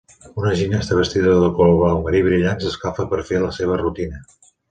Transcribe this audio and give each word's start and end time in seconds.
Una 0.41 0.53
gimnasta 0.59 0.95
vestida 0.99 1.35
de 1.43 1.49
color 1.59 1.75
blau 1.81 1.99
marí 2.07 2.23
brillant 2.29 2.65
s'escalfa 2.65 3.07
per 3.13 3.23
fer 3.29 3.45
la 3.47 3.53
seva 3.61 3.79
rutina 3.85 4.25